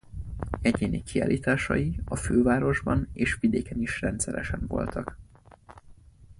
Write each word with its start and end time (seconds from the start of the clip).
Egyéni 0.61 1.03
kiállításai 1.03 1.99
a 2.05 2.15
fővárosban 2.15 3.09
és 3.13 3.37
vidéken 3.39 3.81
is 3.81 4.01
rendszeresek 4.01 4.59
voltak. 4.67 5.17